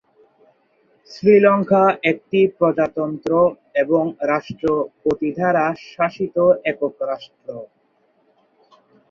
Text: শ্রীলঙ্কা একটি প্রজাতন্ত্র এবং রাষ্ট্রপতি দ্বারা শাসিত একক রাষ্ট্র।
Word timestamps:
শ্রীলঙ্কা 1.11 1.83
একটি 2.11 2.39
প্রজাতন্ত্র 2.57 3.31
এবং 3.75 4.03
রাষ্ট্রপতি 4.31 5.29
দ্বারা 5.37 5.65
শাসিত 5.91 6.35
একক 6.71 6.95
রাষ্ট্র। 7.11 7.49